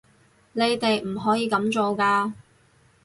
[0.53, 2.33] 你哋唔可以噉做㗎